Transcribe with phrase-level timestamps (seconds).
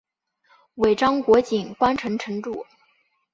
[0.77, 2.65] 尾张国井关城城主。